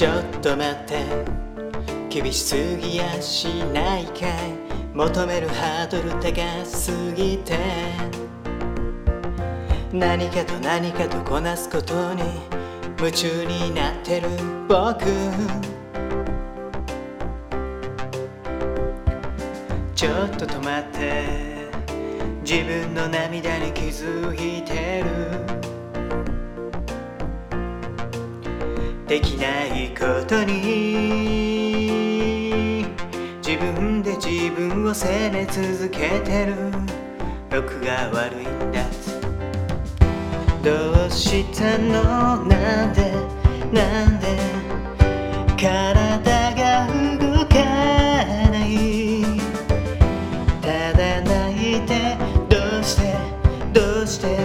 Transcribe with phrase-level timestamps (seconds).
[0.00, 1.04] ちょっと待って。
[2.08, 4.32] 厳しすぎやしないかい。
[4.94, 7.58] 求めるハードル高すぎて。
[9.92, 12.22] 何かと何かとこなすことに
[12.98, 14.28] 夢中になってる
[14.66, 15.04] 僕。
[19.94, 21.68] ちょっと止まって。
[22.42, 25.59] 自分の涙に気づいてる。
[29.10, 30.86] できないことに。
[33.44, 36.54] 自分で自分を責め続けてる。
[37.50, 38.84] 僕が悪いんだ。
[40.62, 42.44] どうしたの？
[42.44, 43.10] なんで？
[43.72, 44.28] なんで？
[45.56, 46.86] 体が
[47.18, 47.54] 動か
[48.52, 49.24] ない。
[50.62, 52.16] ただ泣いて
[52.48, 53.12] どうして？
[53.72, 54.38] どうして？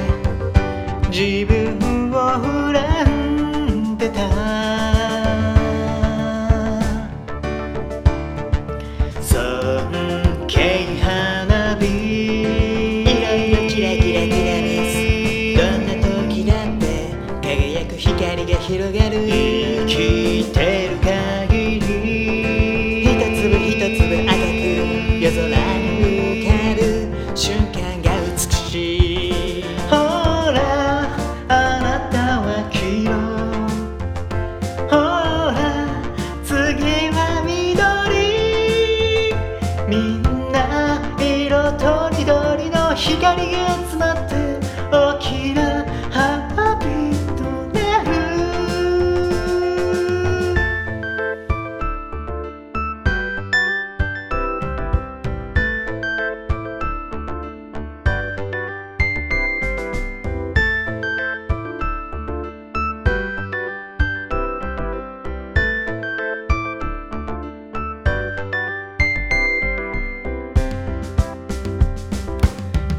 [1.12, 1.55] 自分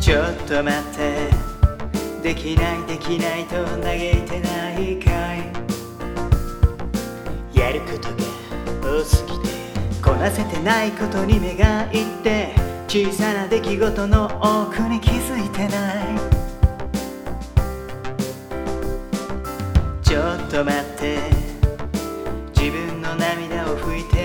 [0.06, 1.32] ちょっと待って。
[2.22, 5.50] できないできないと嘆いてないかい。
[7.52, 8.14] やることが
[9.00, 9.48] 多すぎて
[10.00, 12.54] こなせてないことに目がいって
[12.86, 16.06] 小さな出来事の多くに気づいてない。
[20.04, 21.18] ちょっと待って。
[22.54, 24.15] 自分の涙を拭いて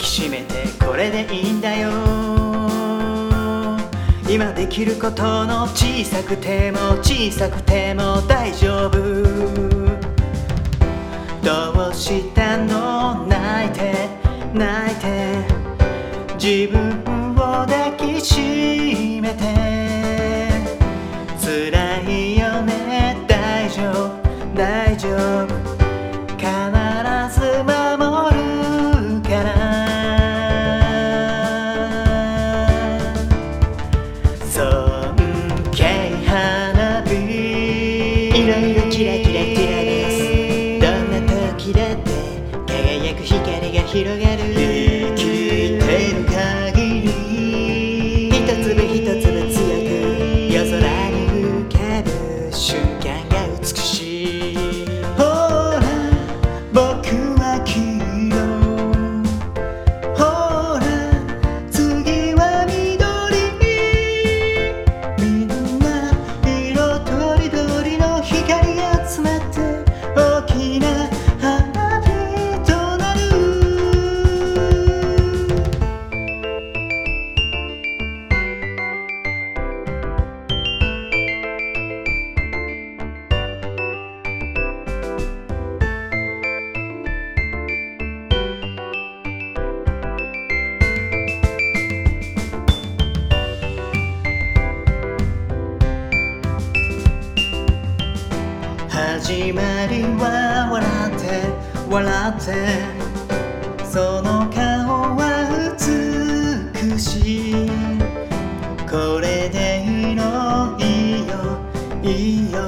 [0.00, 1.90] きしめてこれでいいんだよ。
[4.28, 8.98] 今できることの小さくても小さくても大丈夫。
[11.42, 13.26] どうしたの？
[13.26, 14.08] 泣いて
[14.54, 15.44] 泣いて。
[16.38, 17.02] 自分
[17.34, 18.59] を抱きしめ
[43.72, 44.59] が広がる
[101.90, 102.40] 笑って
[103.84, 107.54] その顔は美しい
[108.88, 110.82] これでいいのい
[111.24, 111.34] いよ。
[112.02, 112.58] いいよ。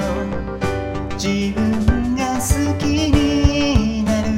[1.15, 2.45] 自分が好
[2.79, 4.31] きになる。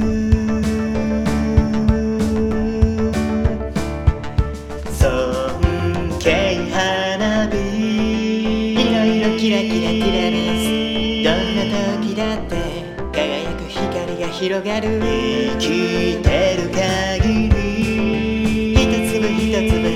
[4.91, 7.53] 尊敬花火。
[8.73, 10.15] いろいろキラキラキラ。
[10.31, 11.61] ですどんな
[12.01, 12.64] 時だって。
[14.39, 18.73] 広がる生きてる限り。
[18.73, 18.83] 一
[19.13, 19.94] 粒一粒